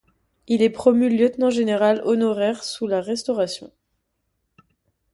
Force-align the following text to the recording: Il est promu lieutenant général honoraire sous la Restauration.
Il 0.47 0.63
est 0.63 0.71
promu 0.71 1.15
lieutenant 1.15 1.51
général 1.51 2.01
honoraire 2.05 2.63
sous 2.63 2.87
la 2.87 3.01
Restauration. 3.01 3.71